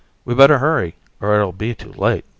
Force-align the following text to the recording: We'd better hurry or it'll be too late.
We'd 0.25 0.35
better 0.37 0.57
hurry 0.57 0.95
or 1.19 1.35
it'll 1.35 1.51
be 1.51 1.75
too 1.75 1.93
late. 1.93 2.25